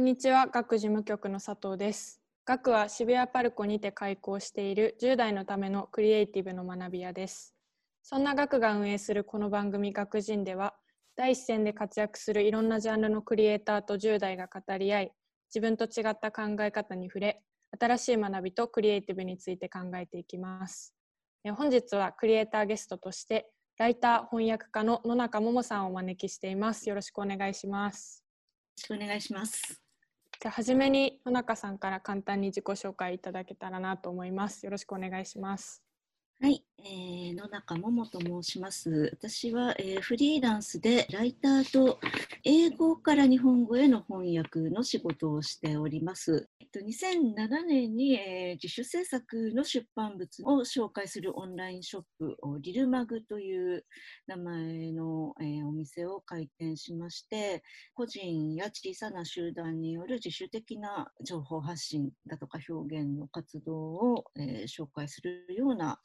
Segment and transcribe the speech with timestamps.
[0.00, 2.22] んにちは、学事務局の佐藤です。
[2.46, 7.54] 学は渋谷パルコにて開校している10代のためのクリエイティブの学び屋です。
[8.02, 10.74] そんな学が運営するこの番組学人では、
[11.16, 15.12] 第一線で活躍するいろんなジャンルのクリエイターと10代が語り合い、
[15.54, 17.42] 自分と違った考え方に触れ、
[17.78, 20.94] 新しい学びとクリエイティブについて考えていきます。
[21.58, 26.88] 本日はクリエイターゲストとして、ライター翻訳家の野中桃さんをお招きしています。
[26.88, 28.24] よろしくお願いします。
[28.88, 29.89] よろしくお願いします。
[30.40, 34.64] じゃあ初めに野中さんから簡単に自己紹介いただけたらなと思います。
[34.64, 35.84] よろしくお願いします。
[36.40, 39.10] はい、えー、野中桃と申します。
[39.12, 42.00] 私は、えーフリーランスでライターと
[42.44, 46.48] 英語から日本語への翻訳の仕事をしております。
[46.58, 53.84] えっと、2007年に、えー自主制作の出版物を紹介するオンラインショップリルマグという
[54.26, 57.62] 名前の、えーお店を開店しまして、
[57.94, 65.98] 個人や小さな集団による自主的な情報発信だとか表現の活動を、えー紹介するような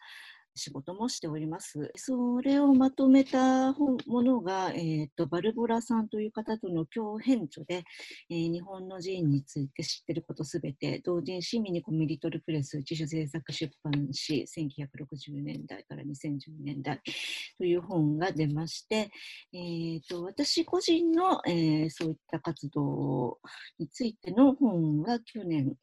[0.56, 1.92] 仕事もしております。
[1.96, 7.84] それをまとめたものが、えーと、バルボラさんという方との共編著で、
[8.30, 17.02] えー日本の寺院について知っていることすべて、同人誌ミニコミリトルプレス自主制作出版誌1960年代から2010年代
[17.58, 19.12] という本が出まして、
[19.54, 23.40] えーと私個人の、えーそういった活動
[23.80, 25.74] についての本が去年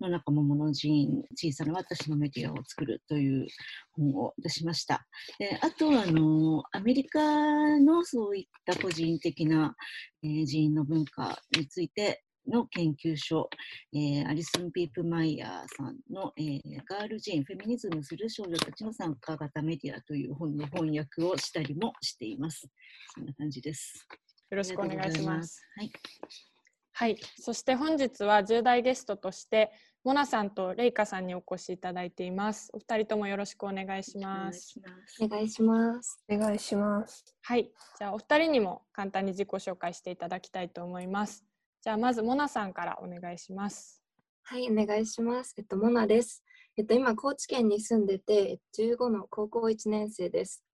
[0.00, 3.46] 野中桃の寺院小さな私のメディアを作るという
[3.96, 5.06] 本を出しました。
[5.38, 9.74] であとはあのアメリカのそういった個人的な、
[10.22, 13.48] えー寺院の文化についての研究所、
[13.94, 22.66] えーアリソン・ピープ・マイヤーさんの、えーガール寺院フェミニズムする少女たちの参加型メディアという本の翻訳をしたりもしています。
[23.14, 24.06] そんな感じです。
[24.50, 25.62] よろしくお願いします。
[25.76, 25.92] はい。
[26.94, 29.72] はい、そして本日は10代ゲストとして
[30.04, 32.70] モナさんとレイカさんにお越しいただいています。
[32.72, 34.74] お二人ともよろしくお願いします。
[35.20, 36.20] お願いします。
[36.28, 37.24] お願いします。
[37.40, 41.44] はい、じゃあお二人にも簡単に自己紹介していただきたいと思います。
[41.82, 44.02] じゃあまずモナさんからお願いします。
[44.42, 45.54] はい、お願いします。
[45.56, 46.42] えっと、モナです。
[46.76, 50.64] えっと、今、高知県に住んでて、15の高校1年生です。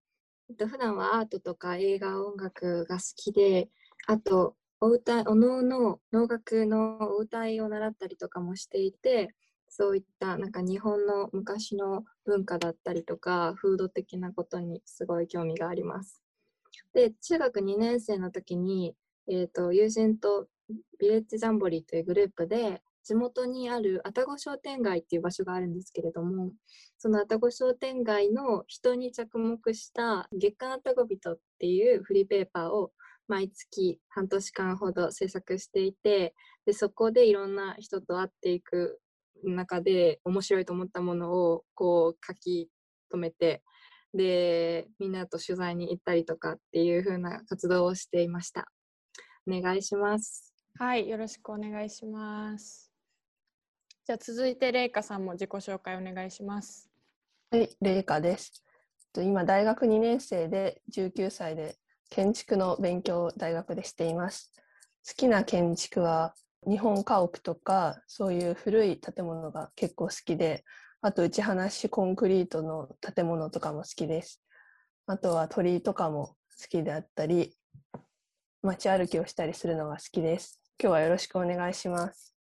[0.49, 3.69] えっと、普段はアートとか映画、音楽が好きで、
[4.07, 9.35] あと、お歌、おのおの能楽のお歌いを習ったりとかもしていて、
[9.69, 16.23] そういったなんか日本の昔の文化だったりとか、風土的なことにすごい興味があります。
[16.95, 18.95] で、中学2年生の時に、
[19.29, 20.47] えっと、友人と
[21.01, 26.53] ビレッジジャンボリーというグループで地元にある愛宕商店街っていう場所があるんですけれども
[26.99, 32.93] その愛宕商店街の人に着目した月刊愛宕人っていうフリーペーパーを
[33.29, 36.35] 毎月半年間ほど制作していて
[36.67, 39.01] でそこでいろんな人と会っていく
[39.45, 42.69] 中で面白いと思ったものをこう書き
[43.11, 43.63] 留めて
[44.15, 48.67] でみんなと取材に行ったりとかっていう風な活動をしていました。
[49.47, 50.55] お願いします。
[50.79, 52.91] はい、よろしくお願いします。
[54.07, 56.89] じゃあ続いてレイカさんも自己紹介お願いします。
[57.51, 58.65] はい、レイカです。
[59.13, 61.77] と今、大学2年生で19歳で
[62.11, 64.53] 建築の勉強を大学でしています。
[65.07, 66.35] 好きな建築は
[66.67, 70.65] 日本家屋とかそういう古い建物が結構好きで、
[71.01, 74.43] あと内話しコンクリートの建物とかも好きです。
[75.07, 77.57] あとは鳥居とかも好きであったり、
[78.63, 80.61] 街歩きをしたりするのが好きです。
[80.81, 82.35] 今日はよろしくお願いします。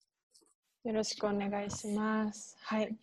[0.83, 2.55] よろしくお願いします。
[2.61, 2.95] はい。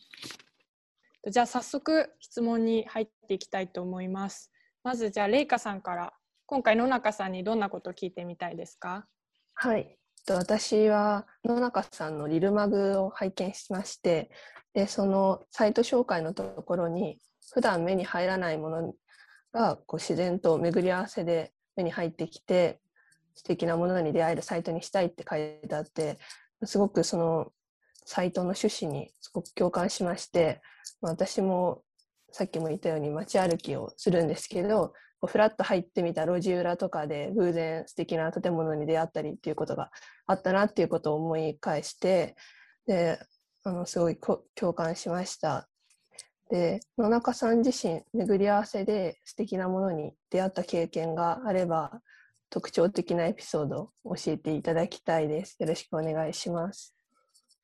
[1.31, 4.51] じゃあ早速質問に入っていきたいと思います。
[4.83, 6.13] まずじゃあレイカさんから
[6.53, 9.07] 今回野中さんにどんなことを聞いてみたいですか？
[9.55, 9.97] はい。
[10.29, 14.31] 私は野中さんのリルマグを拝見しまして
[14.75, 17.17] でそのサイト紹介のところに
[17.55, 18.93] 普段目に入らないもの
[19.51, 22.83] がこう自然と巡り合わせで目に入ってきて
[23.35, 26.19] 素敵なものに出会えるサイトにしたいって書いてあって
[26.65, 27.51] すごくその
[28.05, 30.61] サイトの趣旨にすごく共感しまして
[31.01, 31.81] 私も
[32.31, 39.93] さっきも言ったように街歩きをするんですけどこうフラッと入ってみた路地裏とかで偶然素敵な建物に出会ったりっていうことが
[40.27, 42.35] あったなっていうことを思い返して
[42.89, 43.21] で
[43.63, 44.19] あのすごい
[44.57, 45.69] 共感しました。
[46.51, 52.03] で野中さん自身巡り合わせで素敵なものに出会った経験があれば
[52.51, 55.57] 特徴的なエピソードを教えていただきたいです。
[55.61, 56.95] よろしくお願いします。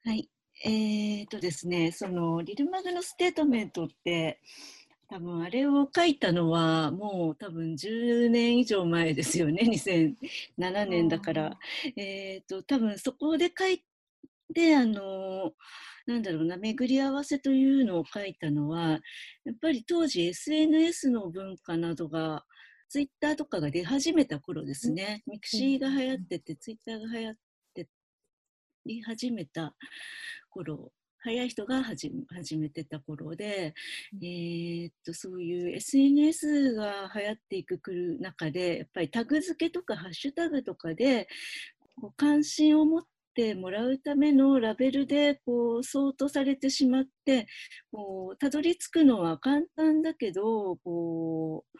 [0.04, 0.30] はい。
[0.64, 4.40] えーとですね、そのリルマグのステートメントって
[5.08, 9.62] 多分あれを書いたのはもう多分10年以上前ですよね。
[10.58, 11.58] 2007年だから。
[11.96, 13.82] えっ、と多分そこで書い
[14.54, 15.54] てあの
[16.06, 19.00] なんだろうな巡り合わせというのを書いたのは
[19.44, 22.44] やっぱり当時 SNS の文化などが
[22.88, 27.34] ツイッターとかが出始めた頃ですね、ミクシーが流行ってて、ツイッターが流行っ
[27.74, 27.88] て
[28.86, 29.74] り始めた
[30.50, 30.90] 頃
[31.20, 32.10] 早い人が始
[32.56, 33.74] めてた頃で、
[34.22, 41.28] えー、っとそういう SNS が流行っていくくる中でやっぱりタグ付けとかハッシュタグとかで
[42.00, 43.02] こう関心を持っ
[43.34, 47.46] てもらうためのラベルでこう相当されてしまって
[47.92, 51.78] こうたどり着くのは簡単だけどこう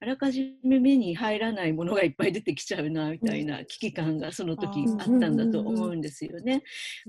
[0.00, 6.62] あらかじめ目に入らないものがいっぱい出てきちゃうなみたいな危機感がその時あったんだと思うんですよね。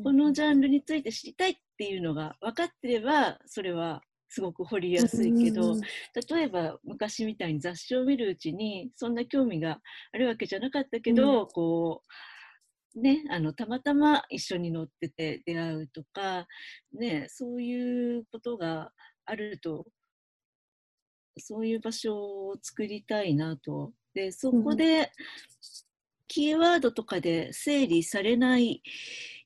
[0.04, 5.76] このジャンルについて知りたいっていうのが分かってればそれはすごく掘りやすいけど
[6.30, 9.80] 例えば昔みたいに雑誌を見るうちにそんな興味が
[10.14, 12.12] あるわけじゃなかったけど、うん、こう
[13.00, 16.48] ね、あのたまたま一緒に乗ってて出会うとか、
[16.94, 18.92] ね、そういうことが
[19.26, 19.86] あると
[21.38, 23.94] そういう場所を作りたいなと。
[24.14, 25.12] で、そこで、
[26.28, 28.82] キーワードとかで整理されない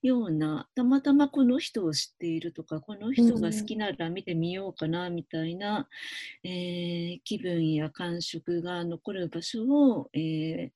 [0.01, 5.89] ような、たまたまこの人を知っているとか、この人が好きなら見てみようかなみたいな、
[6.43, 10.69] えー、気分や感触が残る場所を、えー、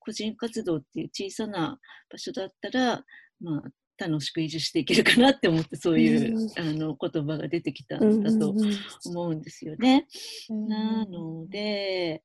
[0.00, 1.78] 個人活動っていう小さな
[2.10, 3.04] 場所だったら、
[3.40, 8.54] まあ、楽しく維持していけるかなって思ってそういう、うん、あの言葉が出てきたんだと
[9.04, 10.06] 思うんですよね。
[10.48, 12.22] なので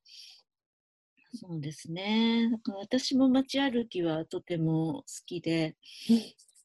[1.33, 2.49] そうですね。
[2.79, 5.75] 私も街歩きはとても好きで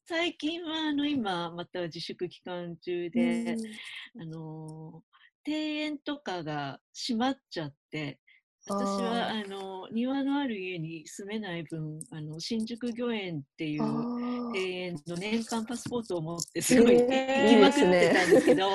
[0.05, 3.57] 最近はあの今また自粛期間中で、
[4.19, 5.03] あの
[5.45, 8.19] 庭園とかが閉まっちゃって
[8.67, 17.07] 私はあの庭のある家に住めない分あの新宿御苑っていう庭園の年間パスポートを持ってすごい行
[17.49, 18.69] きまくってたんですけど、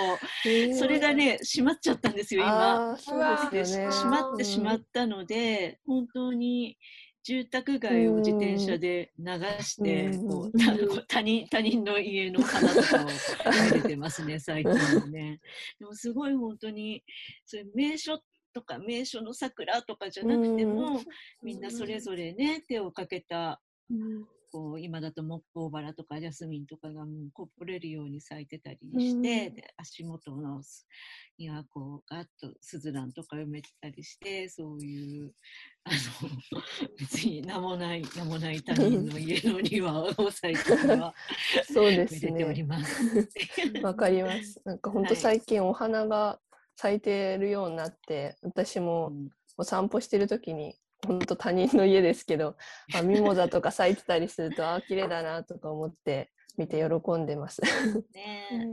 [0.45, 2.97] えー、それがね閉まっちゃったんですよ今。
[2.99, 6.77] そうですね、閉まってしまったので本当に
[7.23, 9.25] 住宅街を自転車で流
[9.61, 10.53] して、こう
[11.09, 13.07] 他人他人の家の花とかを
[13.75, 15.41] 見れてますね最近はね。
[15.79, 17.05] でもすごい本当に
[17.45, 18.21] それ名所
[18.57, 21.03] とか名所の桜とかじゃなくても、
[21.43, 23.61] みんなそれぞれね手をかけた、
[24.51, 30.63] こう今だと木工バラとかジャスミンとかがもうこぼれるように咲いてたりして、で足元の
[31.39, 35.33] にはこうガッとスズランとか埋めてたりしてそういう
[35.85, 36.31] あの
[36.99, 41.15] 別に名もない名もない他人の家の庭を最近は
[41.71, 42.45] そうですね。
[42.49, 43.29] おります。
[43.83, 44.63] わかります。
[44.65, 46.41] なんか本当最近お花が
[46.77, 49.13] 咲いてるようになって私も
[49.57, 50.77] お散歩してる時に
[51.07, 52.57] 本当他人の家ですけど
[52.95, 57.61] あミモザとか咲いてたりするとあ綺麗だなとか思って見て喜んでます。
[58.15, 58.67] ね。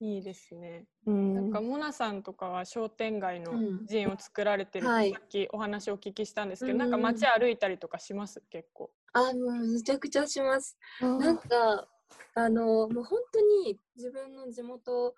[0.00, 0.84] いいですね。
[1.06, 3.52] なんかモナさんとかは商店街の
[3.86, 8.42] ジンを作られてる、うんはい、さっきお話をお聞きしたんですけど、なんか街歩いたりとかします？
[8.50, 8.90] 結構。
[9.14, 10.76] あもうめちゃくちゃします。
[11.00, 11.88] なんか
[12.34, 15.14] あのもう本当に自分の地元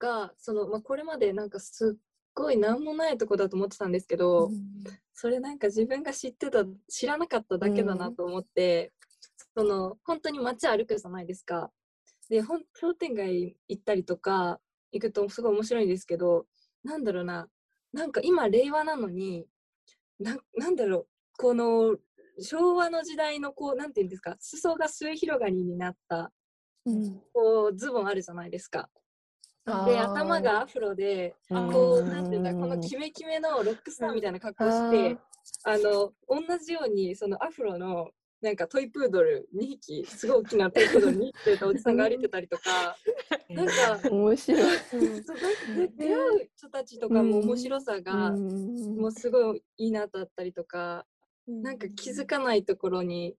[0.00, 2.00] がその、まあ、これまでなんかすっ
[2.34, 4.54] ごい何もないとこだと思ってたんですけど、うん、
[5.14, 8.92] それなんか自分が知ってた知らなかっただけだなと思って、
[9.56, 11.70] うん、その本当に街歩くじゃないですか。
[12.28, 12.42] で
[12.74, 14.60] 商店街行ったりとか
[14.92, 16.46] 行くとすごい面白いんですけど
[16.84, 17.48] なんだろうな
[17.92, 19.46] なんか今令和なのに
[20.20, 21.96] ななんだろうこの
[22.40, 26.32] 昭和の時代のこうなんて言うんですか裾が末広がりになった、
[26.86, 28.88] うん、こうズボンあるじゃないですか。
[29.66, 35.18] で頭がアフロでこうなんていうんだこのキメキメのロックスターみたいな格好して
[35.64, 42.96] あの同じようにそのアフロのなんかトイプードル2匹すごい大きなトイプードル2匹とおじさんが歩いてたりとか
[43.50, 44.78] なんか面白い、
[45.98, 51.04] 出会う人たちとかも面白さがもうすごいいいなとあったりとか
[51.46, 53.34] なんか気づかないところに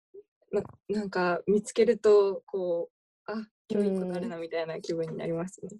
[0.53, 2.91] ななんか見つけるとこ
[3.27, 5.71] うあ今日一個なるなみたいな気分になりますね。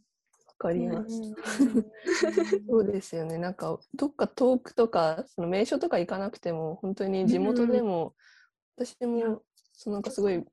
[0.61, 1.35] かります。
[2.69, 3.39] そうですよね。
[3.39, 8.15] なんかどっか遠くとかその名所とか行かなくても本当に地元でも、
[8.79, 10.45] うん、私もそのなんかすごい栄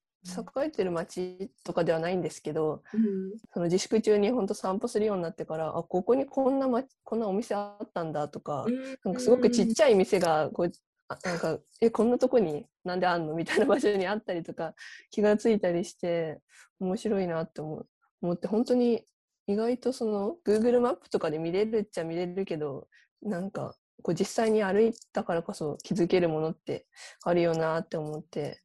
[0.65, 10.71] えてる街とかではないんですけど、うん、その自粛中に本当散歩するようになってからあここにこんな、ま、こんなお店あったんだとかうん、なんかすごくちっちゃい店がこう
[11.09, 13.33] あなんかえこんなとこになんであんの？
[13.33, 14.73] みたいな場所にあったりとか
[15.09, 16.39] 気がついたりして
[16.79, 17.85] 面白いなって思
[18.21, 19.05] 思って本当に
[19.47, 22.87] 意外とその Google マップとかで見れるっちゃ見れるけど
[23.21, 26.85] なんかこう実際に歩いたからこそ気づけるものって
[27.23, 28.59] あるよなって思って、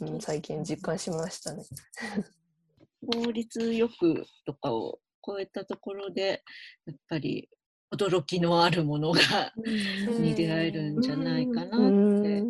[0.00, 1.64] うん、最近実感しましたね。
[3.14, 6.42] 法律欲とかを超えたところで
[6.86, 7.48] やっぱり
[7.92, 9.52] 驚きのあるものが
[10.18, 12.42] に出会えるんじゃないかなって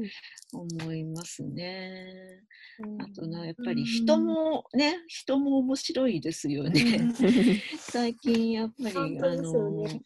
[0.53, 2.43] 思いますね。
[2.99, 7.13] あとなやっぱり人もね人も面白いですよね。
[7.79, 10.01] 最近やっぱり、あのね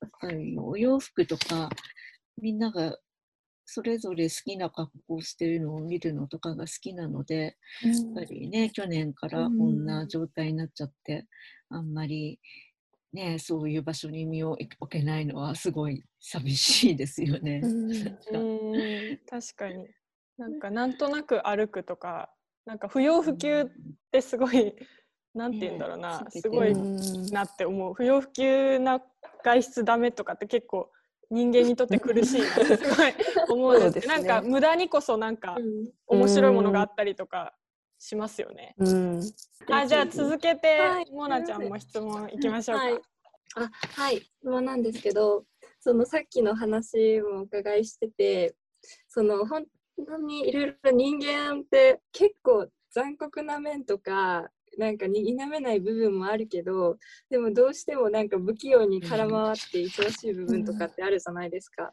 [0.00, 1.70] やっぱりお洋服とか
[2.40, 2.98] みんなが
[3.64, 11.26] それぞれ好きな格好をしてるのを見るのとかが好きなので、やっぱりね去年からこんな状態になっちゃって、
[11.68, 12.40] あんまり
[13.12, 17.60] ね、そういう場所に身を置けないのはすごい寂しいですよね。
[17.62, 19.18] うん。
[19.28, 19.86] 確かに
[20.38, 22.30] なんかなんとなく歩くとか
[22.64, 23.66] なんか不要不急っ
[24.10, 24.74] てすごい、
[25.34, 26.74] なんて言うんだろうな、ね、すごい
[27.32, 27.94] なって思う。
[27.94, 29.02] 不要不急な
[29.44, 30.90] 外出ダメとかって結構
[31.30, 33.14] 人間にとって苦しいすごい
[33.48, 35.56] 思うんですね、なんか無駄にこそなんか
[36.06, 37.54] 面白いものがあったりとか
[37.98, 38.74] しますよね。
[38.78, 39.20] うん、
[39.70, 42.84] あじゃあ続けて、はい、モナちゃんも質問いきましょうか。
[42.84, 42.94] はい、
[43.56, 44.16] あはい。
[44.18, 45.44] 質問なんですけど
[45.80, 48.54] そのさっきの話もお伺いしてて
[49.08, 49.64] その本
[50.06, 56.96] 当にいろいろ人間って結構残酷な面とかなんかに否めない部分もあるけど
[57.30, 61.92] でもどうしてもなんか不器用に空回って忙しい部分とかってあるじゃないですか。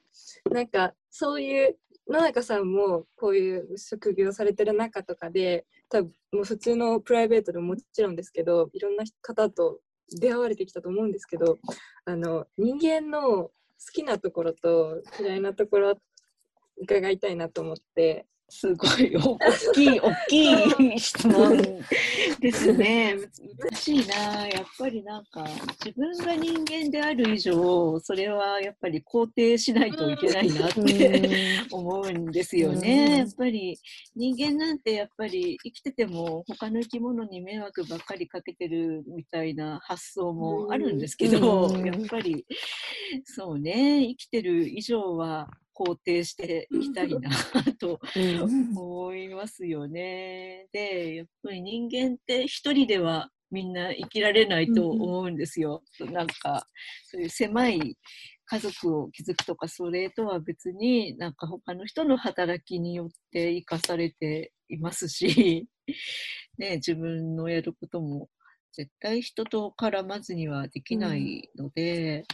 [0.51, 9.80] なんかそういう野中さんもこういう職業されてる中とかで多分もう普通のプライベートでももちろんですけどいろんな方と
[10.20, 11.60] 出会われてきたと思うんですけど
[12.06, 13.51] あの人間の好
[13.94, 15.98] きなところと嫌いなところっ
[16.79, 18.25] 伺いたいなと思って。
[18.50, 19.15] すごい。
[19.15, 19.38] 大
[19.74, 21.57] きい大きい質問。
[22.41, 23.15] ですね。
[23.59, 24.48] 難しいな。
[24.48, 25.45] やっぱりなんか
[25.86, 31.29] 自分が人間である以上それはやっぱり肯定しないといけないなって
[31.71, 33.19] 思うんですよね。
[33.19, 33.77] やっぱり
[34.15, 42.45] 人間なんてやっぱり生きてても他の生き物に迷惑ばっかりかけてるみたいな発想もあるんですけど、やっぱり
[43.25, 44.07] そうね。
[44.07, 47.29] 生きてる以上は肯定していきたいな
[47.79, 48.00] と
[48.75, 50.67] 思いますよね。
[50.74, 55.83] でやっぱり人間って一人ではみんな生きられないと思うんですよ。
[56.01, 56.67] うん、なんか
[57.05, 57.98] そういう狭い
[58.45, 65.67] 家族を築くとかそれとは別になんか他の人の働きによって生かされていますし、
[66.57, 68.29] ね、自分のやることも
[68.74, 72.25] 絶対人と絡まずにはできないので、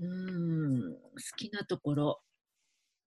[0.00, 0.98] うん、ん、好
[1.36, 2.20] きなところ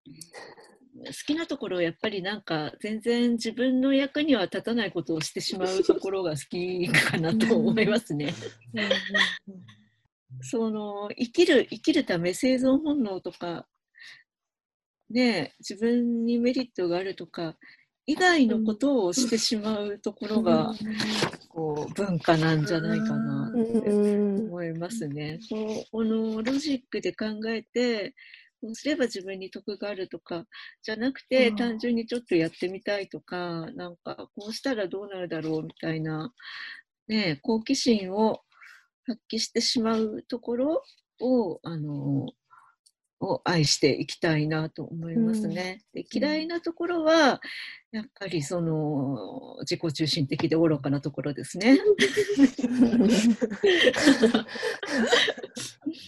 [0.05, 8.33] 好きなところやっぱりなんか全然自分の役には立たないことをしてしまうところが好きかなと思いますね。
[10.41, 13.67] その生きる生きるため生存本能とか
[15.09, 17.55] ね自分にメリットがあるとか
[18.07, 20.75] 以外のことをしてしまうところが、
[21.49, 25.39] こう文化なんじゃないかなって思いますね。
[25.91, 28.13] このロジックで考えて
[28.65, 30.45] こうすれば自分に得があるとか
[30.81, 36.33] じゃなくて、単純にちょっとやってみたいとかなんかこうしたらどうなるだろうみたいな、
[37.07, 38.41] ね、好奇心を
[39.05, 40.83] 発揮してしまうところ
[41.21, 42.25] をあの
[43.25, 45.81] を愛していきたいなと思いますね。
[45.93, 47.41] うん、で嫌いなところは
[47.91, 51.79] やっぱりその自己中心的で愚かなところですね。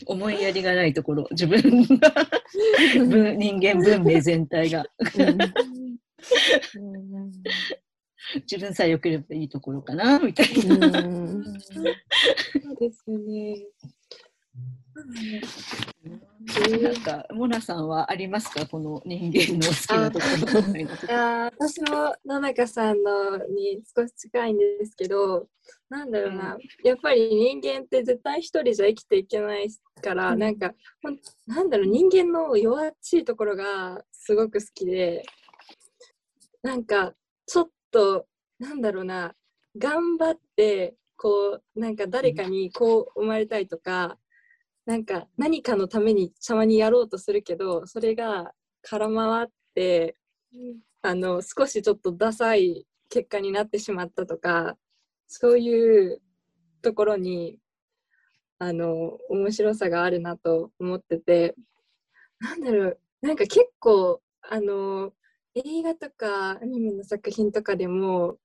[0.06, 1.60] 思いやりがないところ自分
[2.00, 2.14] が
[3.36, 4.86] 人間文明全体が。
[8.42, 11.02] 自分さえ良ければいいところかなみたいな。
[11.02, 11.44] そう
[12.80, 13.66] ですね。
[16.82, 18.66] なんかモナさんはありますか？
[18.66, 20.26] この人間の好きなとこ
[20.74, 25.48] ろいや私も野中さんのに少し近いんですけど
[25.90, 29.70] なんだろうな、うん、やっぱり人間って絶対一人じゃ生きていけない
[30.02, 30.74] から、うん、なんか
[31.46, 35.24] なんだろう人間の弱っちいところがすごく好きで
[36.64, 37.14] なんか
[37.46, 38.26] ちょっと
[38.60, 39.34] なんだろうな。
[39.80, 44.18] 頑張ってこうなんか誰かにこう思われたいとか
[44.88, 48.54] なんか何かのためにたまにやろうとするけどそれが
[48.84, 50.16] 空回って
[51.02, 54.78] あの少しちょっとダサい結果になってしまったとか
[55.28, 56.22] そういう
[56.82, 57.60] ところに
[58.60, 61.56] あの面白さがあるなと思ってて
[62.40, 65.12] なんだろうなんか結構あの
[65.54, 68.38] 映画とかアニメの作品とかでも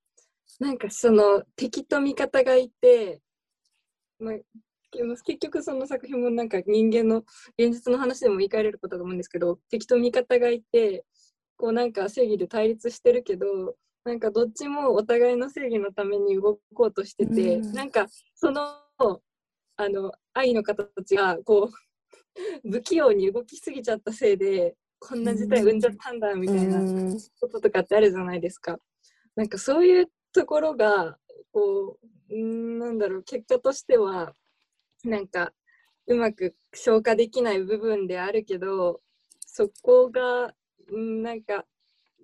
[0.59, 3.21] なんかその敵と味方がいて
[4.19, 4.33] ま、
[4.93, 7.25] 結局その作品もなんか人間の
[7.59, 11.05] 現実の話でも言い換えれることだと思うんですけど敵と味方がいて
[11.57, 13.47] こうなんか正義で対立してるけど
[14.05, 18.61] なんかどっちもお互いの正義のために動こうとしてて、うん、なんかその
[19.77, 21.73] あの愛の形がこう
[22.71, 26.81] 不器用に動きすぎちゃったせいでこんな事態生んじゃったんだみたいな
[27.41, 28.79] こととかってあるじゃないですか。
[29.35, 31.19] なんかそういうところが
[31.51, 31.99] こ
[32.31, 34.35] ううんなんだろう結果としては
[35.05, 35.53] なんか
[36.07, 39.01] うまく消化できない部分であるけど
[39.41, 40.55] そこが
[40.95, 41.67] んなんか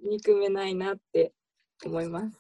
[0.03, 1.33] 憎めないなって
[1.85, 2.39] 思います。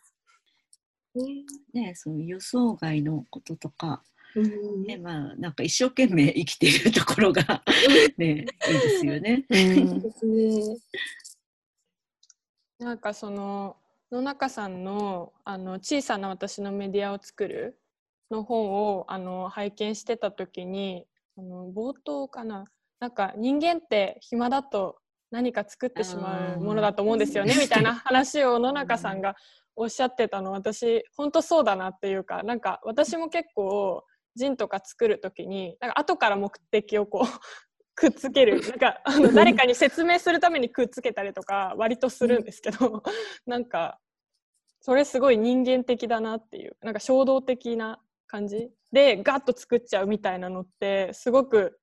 [1.72, 4.04] ね、その予想外のこととか、
[4.86, 7.64] ねまあ、なんか一生懸命生きているところが
[8.16, 9.44] ね、いいですよね。
[12.78, 13.76] なんかその
[14.12, 17.76] 野中さんのあの小さな私のメディアを作る
[18.30, 21.04] の本をあの拝見してた時に
[21.36, 22.64] あの冒頭かな？
[23.00, 24.96] なんか人間って暇だと
[25.30, 29.36] 何か作ってしまうものだと思うんですよねみたいな話を野中さんが
[29.76, 30.52] おっしゃってたの。
[30.52, 34.02] 私本当そうだなっていうかなんか私も結構
[34.34, 37.26] ジンとか作る時になんか後から目的をこう
[37.94, 38.60] くっつける。
[38.60, 43.02] なんかあの誰かに説明するためにくっつけたりとか割とするんですけど
[43.46, 43.98] なんか
[44.80, 48.70] それすごい人間的だなっていうなんか衝動的な感じ？
[48.92, 51.80] でガッと作っちゃうみたいなのってすごく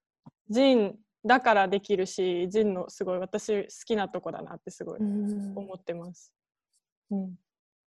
[0.50, 6.32] ジンだからできるしジンのすごい私好きなとこだなってすごい思ってます。
[7.12, 7.36] うん。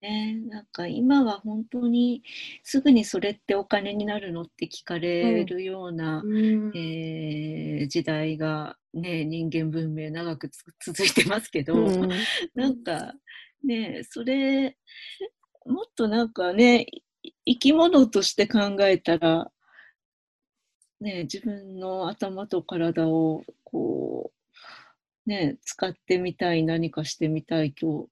[0.02, 2.22] ね、なんか今は本当に
[2.62, 10.50] すぐにそれってお金になるのって聞かれるような、うん、えー、時代が、ね、人間文明長く
[10.82, 12.08] 続いてますけど、うん、
[12.54, 13.12] なんか
[13.62, 14.78] ねそれ
[15.66, 16.86] もっとなんかね
[17.50, 19.50] 生き物として考えたら
[21.00, 24.30] ね、自分の頭と体をこ
[25.26, 28.08] う、ね、使ってみたい何かしてみたいと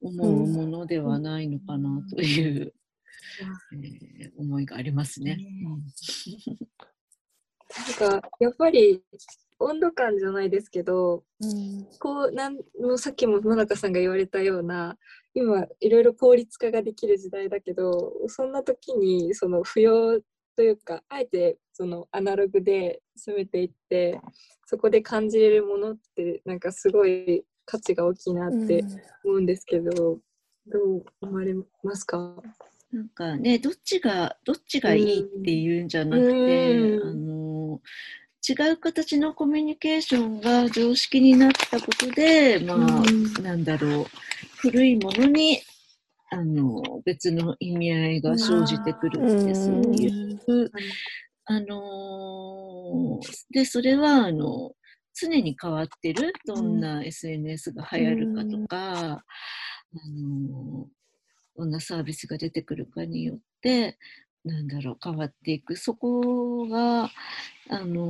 [0.00, 2.72] 思うものではないのかなという、
[3.72, 5.36] うん、えー、思いがありますね。
[8.00, 9.02] なんかやっぱり
[9.58, 14.98] 温度感じゃないですけど、うん、こうなんのさっきも野中さんが言われたような
[15.34, 20.20] 今いろいろ効率化ができる時代だけどそんな時にその不要
[20.56, 24.20] というかあえてそのアナログで進めていって
[24.66, 28.84] そこで感じれるものってなんかすごい価値が大きいなって
[29.24, 30.20] 思うんですけど、うん、
[30.70, 32.36] どう思われますか？
[32.92, 37.80] なんかねどっちがどっちがいいっていうんじゃなくて、うん、あの
[38.46, 44.06] 違う形のコミュニケーションが常識になったことで、まあ、うん、なんだろう
[44.62, 45.60] 古いものに
[46.30, 49.92] あの別の意味合いが生じてくるってそう。
[49.92, 50.38] いう、
[51.46, 53.18] あの
[53.50, 54.70] でそれはあの
[55.14, 56.32] 常に変わってる？
[56.46, 59.24] どんな SNS が流行るかとか、あ
[59.94, 60.86] の
[61.56, 63.98] どんなサービスが出てくるかによって
[64.44, 65.74] なんだろう変わっていく。
[65.74, 67.10] そこが
[67.68, 68.06] あの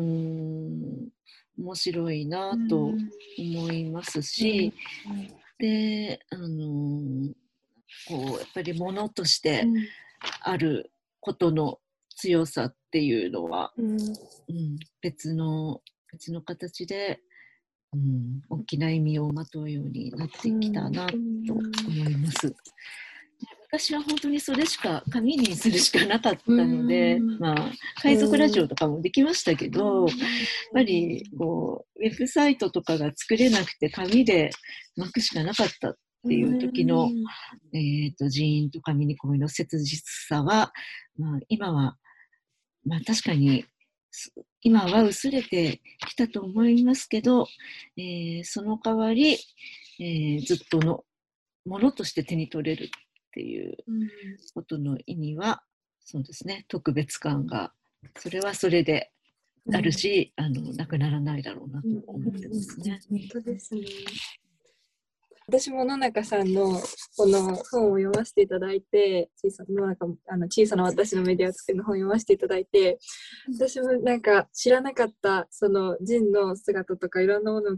[1.58, 2.92] 面白いなと
[3.38, 4.74] 思いますし、
[5.62, 7.32] であの
[8.08, 9.64] こうやっぱりものとして
[10.40, 11.78] あることの
[12.16, 17.20] 強さっていうのは、うん、うん、別の別の形で、
[17.92, 22.52] うん、大きな意味をまとうようになってきたなと思います。
[23.72, 27.70] 昔は本当にそれしか紙にするしかなかったので、まあ、
[28.02, 30.16] 海賊ラジオとかもできましたけど、やっ
[30.74, 34.50] ぱりこうウェブサイトとかが作れなくて紙で
[34.94, 35.96] 巻くしかなかったっ
[36.28, 37.08] ていう時の、
[37.72, 40.70] えーと、人員とかミニコミの切実さは、
[41.18, 41.96] まあ、今は、
[42.84, 43.64] まあ、確かに
[44.60, 47.46] 今は薄れてきたと思いますけど、
[47.96, 49.38] えー、その代わり、
[49.98, 51.04] えー、ずっとの
[51.64, 52.90] ものとして手に取れる
[53.32, 53.76] っていう
[54.54, 55.62] ことの意味は、
[56.04, 57.72] そうですね特別感が
[58.18, 59.10] それはそれで
[59.72, 63.00] あるし、うん、あのなくならないだろうなと思ってますね。
[63.08, 63.80] 本当ですね。
[65.48, 66.80] 私も野中さんの
[67.16, 72.98] この本を読ませていただいて小さ野中あの小さな私のメディア作りの本を読ませていただいて
[73.52, 77.76] 私もなんか知らなかったそのジンの姿とかいろんなもの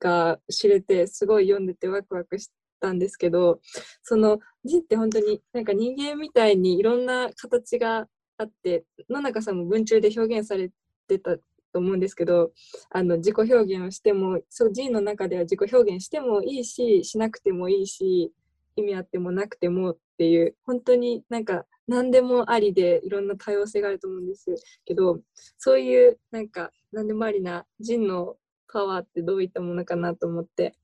[0.00, 3.60] が知れてすごい読んでてワクワクしたんですけど
[4.02, 8.06] そのジンって本当になんか人間みたいにいろんな形が
[8.38, 10.70] あって野中さんも文中で表現され
[11.08, 11.36] てた
[11.72, 12.52] と思うんですけど
[12.90, 18.32] あの自己表現をしてもそうジンの中では自己表現してもいいししなくてもいいし
[18.76, 25.18] 意味あってもなくてもっっていう本当になんか何でもありでいろんな多様性があると思うんですけど
[25.56, 28.36] そういうなんか何でもありな人の
[28.70, 30.74] パワーってどういったものかなと思って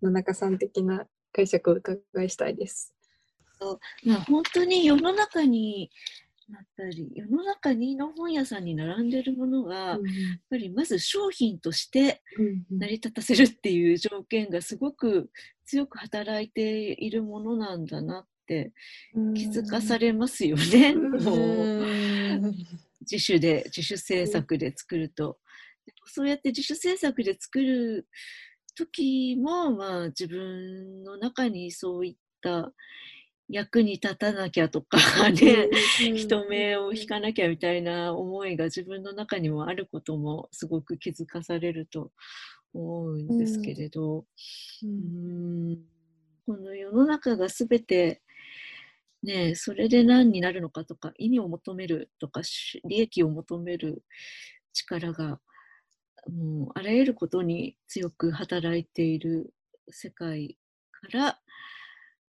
[0.00, 1.06] 野中さん的な
[1.38, 2.92] 解釈を伺いしたいです。
[4.04, 5.90] まあ、本当に世の中に
[6.48, 12.22] なったり世の中にの本屋さんに並んでるものが、うん、やっぱりまず商品として
[12.70, 15.30] 成り立たせるっていう条件がすごく
[15.64, 18.72] 強く働いているものなんだなって
[19.34, 20.92] 気づかされますよね。
[20.92, 22.54] うん、もう
[23.02, 25.38] 自主で自主制作で作ると。
[26.06, 28.06] そうやって自主制作で作る
[28.78, 32.72] 時も、まあ、自分の中にそういった
[33.48, 34.98] 役に立たなきゃとか
[35.32, 35.70] ね、
[36.14, 42.12] 人目を引かなきゃみたいな思いが自分の中にもあることもすごく気づかされると
[42.72, 44.26] 思うんですけれど、
[44.82, 45.78] うん、ん、
[46.46, 48.22] この世の中が全て
[49.24, 52.42] ねそれで何になるのかとか意味を求めるとか
[52.86, 54.04] 利益を求める
[54.72, 55.40] 力が
[56.30, 59.52] もうあらゆることに強く働いている
[59.88, 60.58] 世界
[60.92, 61.38] から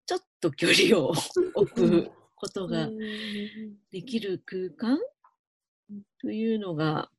[0.05, 1.13] ちょっと距離を
[1.55, 2.87] 置くことが
[3.91, 4.99] できる空間
[6.21, 7.09] というのが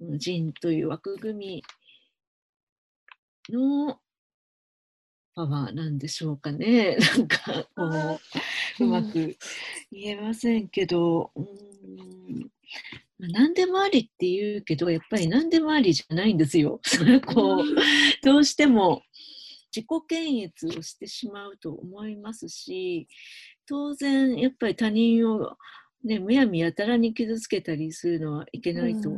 [0.00, 1.62] 人という枠組
[3.48, 3.98] みの
[5.34, 6.96] パワーなんでしょうかね。
[7.16, 8.20] なんかこ
[8.80, 9.36] ううまく
[9.90, 12.50] 言えませんけど、うん
[13.30, 16.80] 何でもありって言うけどやっぱり何でもありじゃないんですよ。
[16.82, 17.64] それこう
[18.24, 19.02] どうしても
[19.74, 23.08] 自己検閲をしてしまうと思いますし
[23.66, 25.56] 当然やっぱり他人を、
[26.04, 29.10] ね、むやみやたらに傷つけたりするのはいけないと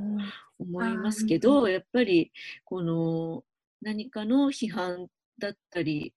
[0.58, 2.30] 思いますけど、やっぱり
[2.64, 3.42] この
[3.82, 6.14] 何かの批判だったり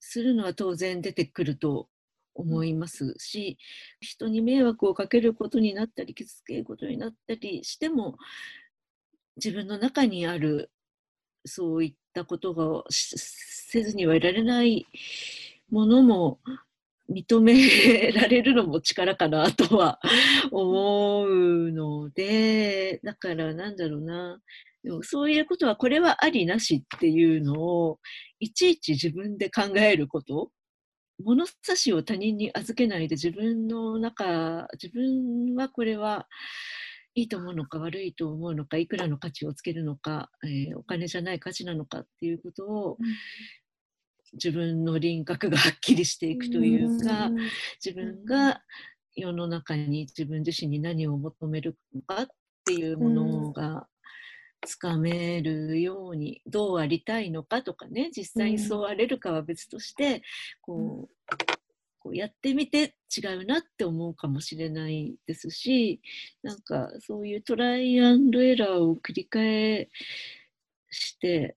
[0.00, 1.88] するのは当然出てくると
[2.34, 3.58] 思いますし
[4.00, 8.16] 人に迷惑をかけることになったり傷つけることになったりしても
[9.36, 10.70] 自分の中にある
[11.44, 14.86] そういったことがせずにはいられない
[15.70, 16.38] ものも
[17.10, 20.00] 認められるのも力かなとは
[20.50, 24.40] 思うのでだからなんだろうな。
[24.82, 27.98] でもそういうことはこれはありなしっていうのを
[28.38, 30.50] いちいち自分で考えること
[31.22, 36.26] 物差しを他人に預けないで自分の中自分はこれは
[37.14, 42.98] いいと思うのか悪いと思うのかいくらの価値をつけるのか、えー、お金じゃない価値なのかっていうことを、
[44.32, 47.30] 自分の輪郭がはっきりしていくというか、
[47.84, 48.62] 自分が
[49.14, 52.26] 世の中に自分自身に何を求めるのかっ
[52.64, 53.86] ていうものが
[54.64, 60.22] つかめるようにどうありたいのかとかね実際にそうあれるかは別として、
[60.60, 61.36] こう
[62.04, 66.02] こうやってみて違うなって思うかもしれないですし
[66.42, 69.88] なんかそういうトライアンドエラーを繰り返
[70.90, 71.56] して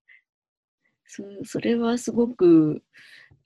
[1.05, 2.81] そそれはすごく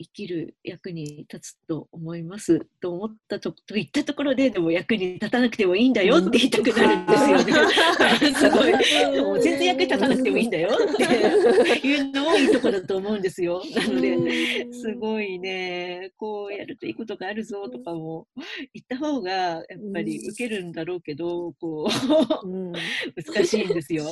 [0.01, 8.73] 生きる役に立つと思いますと思ったとと言ったところででも役に立たなくてもいいんだよって言いたくなるんですよね
[9.17, 11.03] いもう全然役に立たなくてもいいんだよって
[11.87, 13.81] いうのもいいとこだと思うんですよ。
[13.81, 18.27] なのですごいねこうやるといいことがあるぞとかも
[18.73, 21.87] 言った方がやっぱり受けるんだろうけどこ
[22.43, 24.05] う難しいんですよ。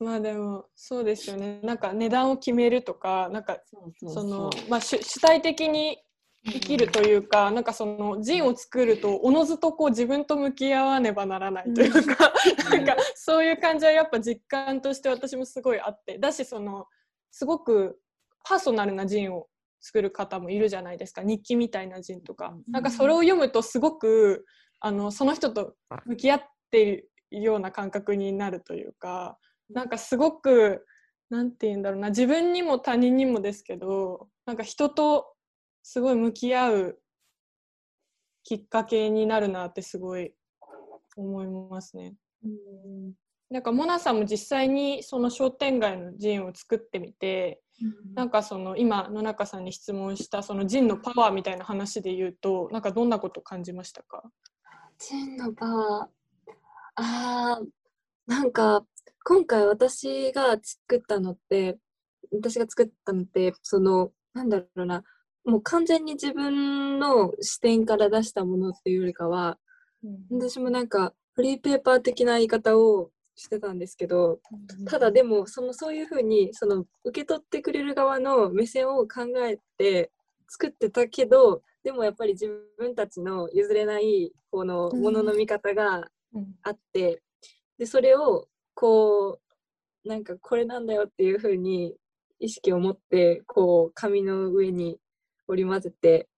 [0.00, 1.60] まあでもそうですよね。
[1.62, 3.58] なんか値段を決めるとかなんか
[4.06, 5.98] そのまあ主体的に
[6.46, 12.32] 生きるというか、うん、なんかその人を作るとおのずとこう自分と向き合わねばならないというか、
[12.72, 16.86] うん、 なんかそういう感じはやっぱ実感として私もすごいあってだしその
[17.30, 17.98] すごく
[18.44, 19.48] パーソナルな人を
[19.80, 21.22] 作る方もいるじゃないですか。
[21.22, 24.46] 日記みたいな人とか、うん、なんかそれを読むとすごく
[24.80, 27.10] あのその人と向き合っている
[27.42, 29.38] ような感覚になるというか
[29.70, 30.86] なんかすごく
[31.30, 32.10] 何て言うんだろうな。
[32.10, 35.33] 自分にも他人にもですけどなんか人と
[35.86, 36.98] すごい向き合う
[38.42, 40.32] きっかけになるなってすごい
[41.14, 42.14] 思いますね。
[42.42, 43.12] うん。
[43.50, 54.24] なんかモナさんも実際にその商店街のジンを作ってみて、うん、なんかその今野中さんに質問したそのジンのパワーみたいな話で言うとなんかどんなこと感じましたか？
[54.98, 56.52] ジンのパワー。
[56.96, 57.66] あー
[58.26, 58.84] なんか
[59.22, 61.78] 今回私が作ったのって
[62.32, 65.04] 私が作ったのってそのなんだろうな
[65.44, 69.58] もう完全に自分の視点から出したものっていうよりかは、
[70.02, 74.38] うん、私もなんかフリーペーパー的な言い方をしてたんですけど、
[74.78, 80.10] うん、ただでもそのそういうふうにその受け取ってくれる側の目線を考えて
[80.48, 86.08] 作ってたけどでもやっぱり自分たちの譲れないこのものの見方が
[86.62, 87.20] あって、
[87.78, 89.38] でそれをこ
[90.04, 91.94] うなんかこれなんだよっていうふうに
[92.38, 94.98] 意識を持ってこう紙の上に
[95.48, 96.28] 織り交ぜて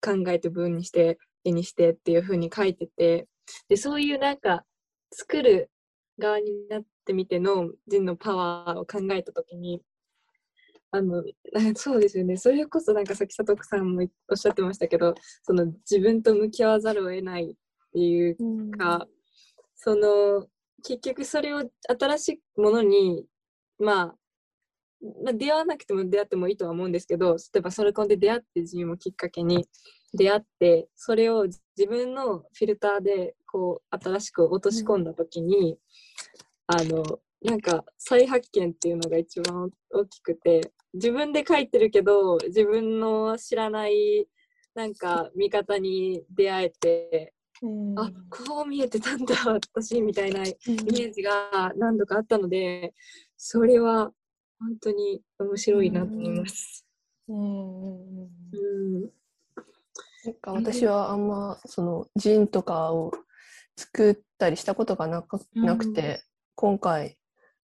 [0.00, 3.26] 考えて文にして絵にしてっていうふうに書いてて
[3.68, 4.64] でそういうなんか
[5.12, 5.70] 作る
[6.18, 9.80] 側になってみての人のパワーを考えた時に
[10.90, 11.22] あの
[11.74, 12.36] そうですよね。
[12.36, 17.54] それこそなんかさっき佐藤さんもおっしゃってましたけどその自分と向き合わざるを得ないっ
[17.92, 18.36] ていう
[18.78, 19.06] か、うん、
[19.74, 20.46] その
[20.82, 23.24] 結局それを新しいものに
[23.78, 24.14] まあ
[25.24, 29.66] まあ、出会わなくても出会ってもいいとは思うんですけど例えばそれこんで出会って自分をきっかけに
[30.14, 35.78] 出会ってそれを自分のフィルターでこう新しく落とし込んだ時に、
[36.66, 44.26] あのなんか再発見っていうのが一番大きくて自分で書いてるけど自分の知らない
[44.74, 52.92] なんか見方に出会えて、うん、あこう見えてたんだ私みたいなイメージが何度かあったので
[53.36, 54.10] それは
[54.58, 56.86] 本当に面白いなと思います。
[57.28, 59.10] うん、うん
[60.24, 63.12] なんか私はあんまそのジンとかを
[63.76, 66.22] 作ったりしたことがなくなくて、
[66.56, 67.16] 今回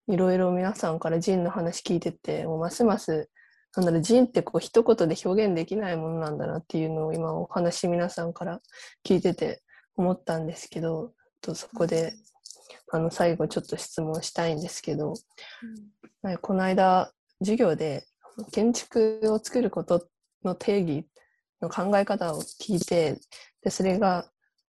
[0.07, 3.29] いろいろ皆さんからジンの話聞いててもうますます
[3.75, 8.61] なんだろうジンってこう一言で表現できないものなんだなっていうのを今お話皆さんから
[9.05, 9.61] 聞いてて
[9.95, 12.13] 思ったんですけどとそこで
[12.91, 15.13] あの最後ちょっと質問したいんですけど、
[16.31, 18.03] うん、この間授業で
[18.51, 20.07] 建築を作ること
[20.43, 21.05] の定義
[21.61, 23.19] の考え方を聞いて
[23.63, 24.29] でそれが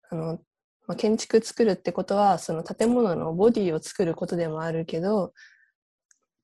[0.09, 0.39] あの、
[0.87, 5.33] まあ、建築作るってことはその建物のボディを作ることでもあるけど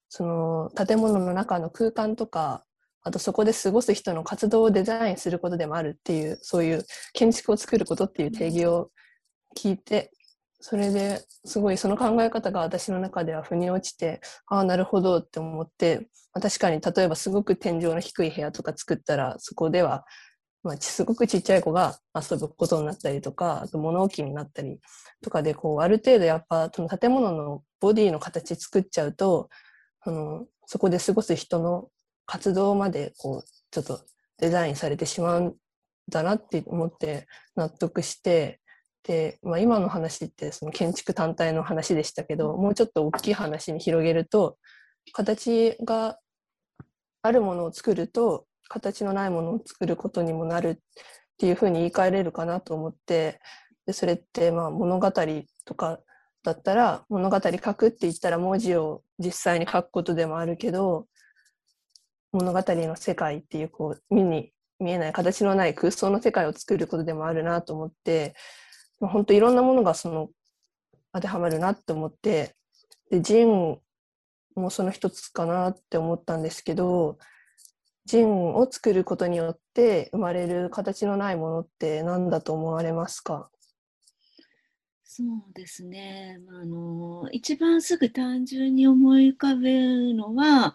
[0.09, 2.63] その建物の中の空間とか
[3.01, 8.91] あとそこで過ごす人の活動をデザインすることでもあるっていうそういう建築を作ることっていう定義を
[9.57, 10.11] 聞いて
[10.65, 20.05] それですごいその考え方が私の中では腑に落ちてああなるほどって思ってま確かに例えばすごく天井の低い部屋とか作ったらそこでは
[20.63, 24.79] まあ、すごくちっちゃい子が遊ぶことになったりとか、あと物置になったり
[25.21, 29.49] とかで、こう、ある程度やっぱ、その建物のボディの形作っちゃうと、
[30.05, 31.89] その、そこで過ごす人の
[32.25, 34.05] 活動まで、こう、ちょっと
[34.39, 35.55] デザインされてしまうん
[36.07, 38.61] だなって思って納得して、
[39.03, 44.57] で、まあ、今の話ってその建築単体の話でしたけど、もうちょっと大きい話に広げると、
[45.11, 46.17] 形が
[47.21, 50.77] あるものを作ると、形のないものを作ることにもなるっ
[51.37, 53.39] ていうふうに言い換えれるかなと思って
[53.85, 55.11] でそれってまあ物語
[55.65, 55.99] とか
[56.43, 61.07] だったら物語書くって言ったら文字を実際に書くことでもあるけど
[62.31, 68.35] 物語の世界っていうこう目に見えない形のない空想の世界を作ることでもあるなと思って
[69.07, 70.29] 本当いろんなものがその
[71.13, 72.55] 当てはまるなって思って
[73.09, 73.77] でジン
[74.55, 77.17] もその一つかなって思ったんですけど
[78.05, 83.49] ジンを作ることによって生まれる形のないものって何だと思われますか？
[85.05, 90.73] そうですね、あの一番すぐ単純に思い浮かべるのは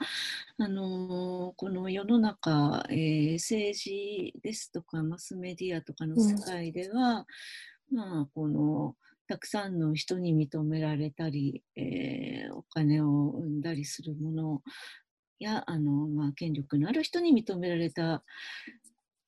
[0.59, 7.25] あのこの世の中、えー、政治ですとかマスメディアとかの世界では、うん、
[7.93, 8.95] まあこの
[9.29, 14.63] たくさんの人に認められたり、えー、お金を生んだりするもの
[15.39, 18.23] やあの、まあ、権力のある人に認められた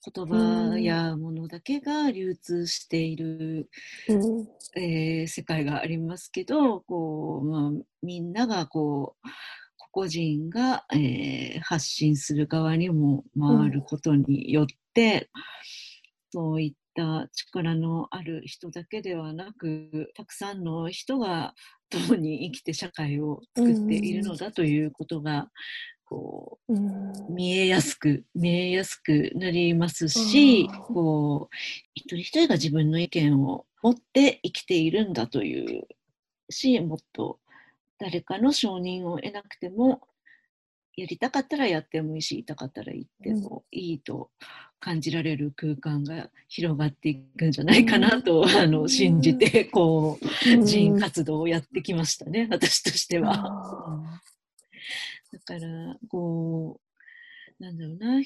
[0.03, 3.69] 言葉やものだけが流通している、
[4.09, 4.49] うん、
[4.81, 7.71] えー、世界がありますけどこう、まあ、
[8.03, 9.29] みんながこう
[9.93, 15.29] 個々人が、えー、発信する側にも回ることによって、
[16.33, 21.55] うん、そういった力のある人だけではなくたくさんの人が
[21.89, 25.49] 共に生きて社会を作っているのだということが、
[26.05, 31.57] こう、見えやすく見えやすくなりますし、こう
[31.95, 35.87] 一人一人が自分の意見を持って生きているんだという
[36.51, 37.39] しもっと
[37.99, 40.01] 誰かの承認を得なくても
[41.01, 44.31] やりたかったらやってもいいし、痛かったら言ってもいいと
[44.81, 54.21] 感じられる空間が広がっていくんじゃないかなと、うん、 あの信じて、こう、人活動をやってきましたね、私としては。
[55.33, 56.79] だから、こ
[57.59, 58.23] う、なんだろうな、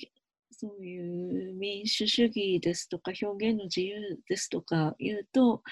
[0.50, 5.62] そういう民主主義ですとか表現の自由ですとか言うと、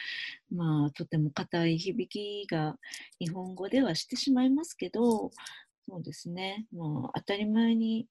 [0.51, 2.77] まあ、とても硬い響きが
[3.19, 5.33] 日本語ではしてしまいますけど、
[5.89, 8.07] そうですね、もう当たり前に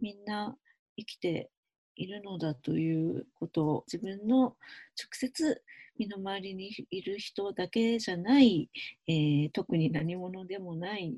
[0.00, 0.56] みんな
[0.96, 1.50] 生きて
[1.96, 4.56] いるのだということを自分の直
[5.12, 5.62] 接
[5.98, 8.70] 身の回りにいる人だけじゃない、
[9.06, 11.14] えー、特に何者でもない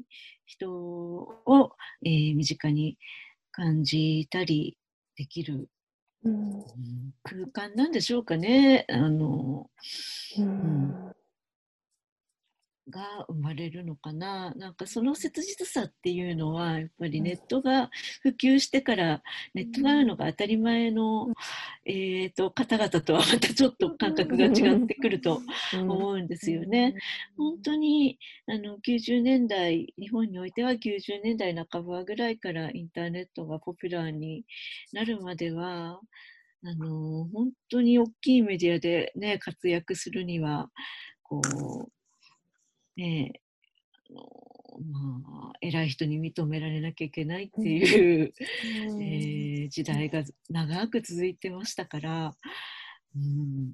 [0.47, 1.73] 人を、
[2.05, 2.99] えー、身近に
[3.53, 4.77] 感じたり
[5.17, 5.69] できる、
[6.25, 6.65] うん、
[7.23, 8.85] 空間なんでしょうかね。
[8.89, 9.71] あの
[10.39, 10.51] うん、う
[11.11, 11.24] ん
[12.91, 14.53] が生まれるのかな。
[14.55, 17.91] なんかその切実さっていうのはやっぱりネットが
[18.23, 19.23] 普及してから
[19.55, 21.29] ネットがあるのが当たり前の、
[21.87, 25.41] えーと、方々とはまたちょっと感覚が違ってくると
[25.73, 26.95] 思うんですよね。
[27.37, 34.45] 本当にあの90年代日本においては90年代半ばぐらいからインターネットがポピュラーに
[34.93, 36.01] なるまでは
[36.67, 40.71] あの本当に大きいメディアで、ね、活躍するには
[41.23, 41.94] こう
[42.97, 43.41] ね
[44.11, 44.45] あの
[44.83, 48.33] まあ、偉い人に認められなきゃいけないっていう、
[48.91, 52.37] うん、えー、時代が長く続いてましたから、
[53.15, 53.73] うん、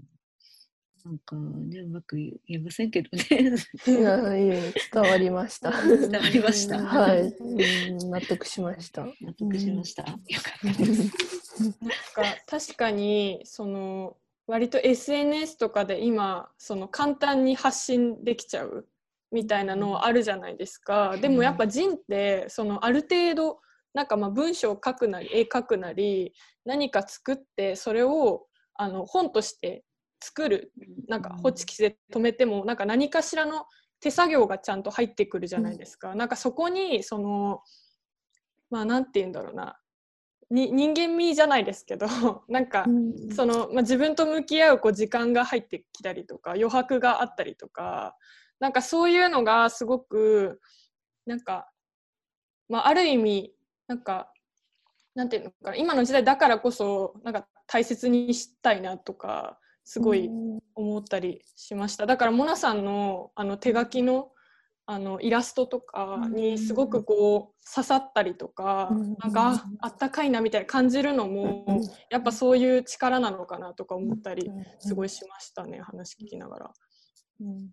[1.04, 3.54] なんかねうまく言えませんけどね。
[3.86, 4.54] いやいや
[4.92, 5.70] 伝わりました。
[5.82, 6.82] 伝わりました。
[6.82, 9.06] はい、うん、納得しました。
[9.20, 10.02] 納得しました。
[10.02, 10.08] よ
[10.42, 11.62] かったです。
[11.80, 11.96] なんか
[12.46, 18.86] 確かにその割と SNS とかで今その簡単に発信できちゃう
[19.32, 23.60] みたいなのあるじゃないですか、でもやっぱ人ってそのある程度
[23.94, 26.32] なんかまあ文章を書くなり絵描くなり
[26.64, 29.84] 何か作ってそれをあの本として
[30.22, 30.72] 作る。
[31.08, 33.64] なんかホチキスで止めてもなんか何かしらの
[34.00, 36.14] 手作業がちゃんと入ってくるじゃないですか。
[36.14, 37.60] なんかそこにその
[38.70, 39.76] まあ何て言うんだろうな。
[40.50, 42.06] に人間味じゃないですけど
[42.48, 42.84] なんか、
[43.36, 48.16] その、まあ、自分と向き合うこう時間が入ってきたりとか余白があったりとか
[48.60, 50.60] なんかそういうのがすごく
[51.26, 51.68] なんか、
[52.68, 53.52] まあ、ある意味
[53.88, 54.32] なんか
[55.14, 60.30] なんていうのか今の時代だからこそなんか大切にしたいなとかすごい
[60.74, 62.06] 思ったりしました。
[62.06, 64.30] だからモナさんのあの手書きの
[64.86, 71.64] あのイラストとかにすごくこう刺さったりとか、なんかあったかいなみたいな感じるのも、
[72.10, 76.72] やっぱそういう力なのかなとか思ったりすごいしましたね話聞きながら。
[77.40, 77.70] うん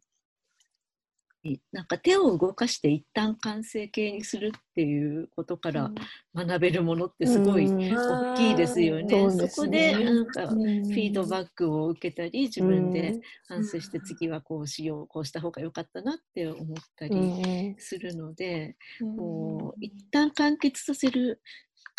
[1.72, 5.92] なんか手を動かして一旦完成形にするっていうことから
[6.36, 9.20] 学べるものってすごい大きいですよね。
[9.20, 18.76] うん、そこでなんかフィードバックを受けたり自分で反省して次はこうしようこうした方が良かったなって思ったりするので、
[19.18, 21.42] こう一旦完結させる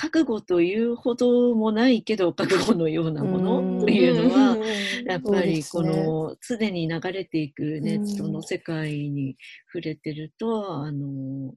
[0.01, 4.57] 覚悟というほどもないけど覚悟のようなものというのは
[5.05, 11.53] やっぱりこの常に流れていくネットの世界に触れてるとあの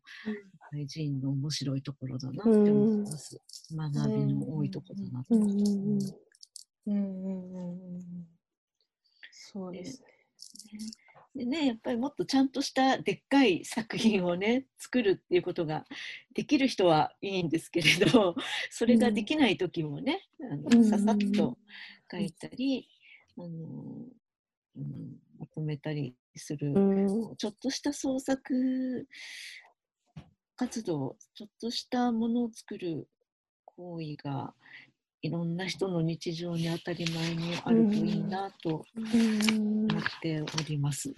[0.87, 3.39] 人の面白いところだなって思います。
[3.71, 6.15] 学びの多いところだなと思います。
[9.53, 10.07] そうですね。
[11.35, 15.85] でねやっぱりもっとちゃんとしたでっかい作品をね作るっていうことが
[16.33, 18.35] できる人はいいんですけれど
[18.69, 21.57] それができない時もね、あのささっと
[22.11, 22.87] 書いたり、
[23.37, 23.47] あの
[24.75, 26.73] うん、まとめたりする、
[27.37, 29.07] ちょっとした創作
[30.55, 33.07] 活動ちょっとしたものを作る
[33.65, 34.53] 行為が
[35.21, 41.13] いろんな人の日常に当たり前にあるといいなと思っております。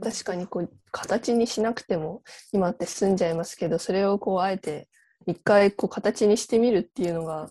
[0.00, 4.88] 確かにこう形にしなくても今って済んじゃいますけどそれをこうあえて
[5.26, 7.50] 一回こう形にしてみるっていうのが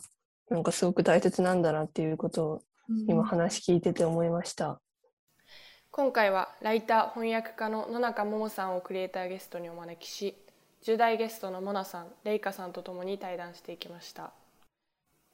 [0.50, 2.62] なんかすごく大切なんだなっていうことを
[3.08, 4.80] 今話聞いてて思いました。
[5.92, 10.38] 今回はライター翻訳家の野中桃さんをクリエイターゲストにお招きし
[10.86, 14.30] 10代ゲストのモナさん、レイカさんと共に対談していきました。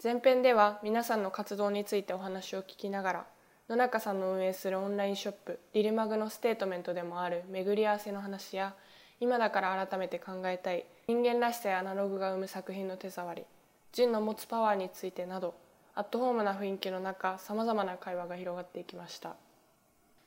[0.01, 3.25] 前編では皆さんの活動についてお話を聞きながら
[3.67, 8.73] 野中さんの運営するオンラインショップリルマグのステートメントでもある巡り合わせの話や
[9.19, 13.43] 今だから改めて考えたい人間らしさやアナログが生む作品の手触り
[13.91, 15.53] ジンの持つパワーについてなど
[15.93, 19.36] アットホームな雰囲気の中さまざまな会話が広がっていきました。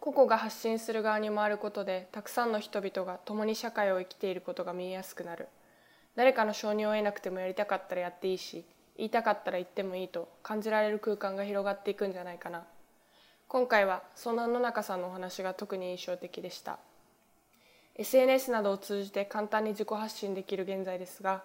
[0.04, 5.48] 個々が発信する側に回ることでたくさんの人々が共に社会を生きていることが見えやすくなる。
[6.14, 8.66] 誰かの承認を得なくてもやりたかったらやっていいし
[8.98, 12.64] 言いたかったら言ってもいいと感じられる空間が広がっていくんじゃないかな。
[13.48, 16.78] 今回はそんな野中さんのお話が特に印象的でした。
[17.94, 21.44] SNS などを通じて簡単に自己発信できる現在ですが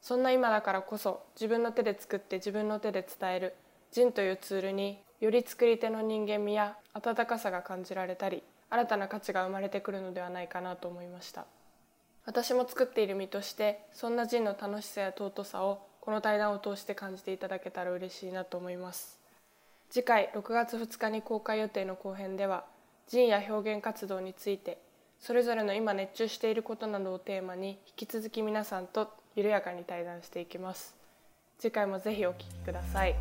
[0.00, 3.54] そんな今だからこそ自分の手で作って自分の手で伝える
[3.92, 11.46] ジンというツールにより作り手の人間味や温かさが感じられたり新たな価値が生まれてくるのではないかなと思いました。
[12.26, 19.18] 私も作っている身としてそんな人の楽しさや尊さをこの対談を通して感じていただけたら嬉しいなと思います。
[19.90, 22.64] 次回6月2日に公開予定の後編では
[23.06, 24.78] 人や表現活動について
[25.20, 30.94] それぞれの今熱中していることなどをテーマに引き続き皆さんと緩やかに対談していきます。
[31.58, 33.14] 次回もぜひお聴きください。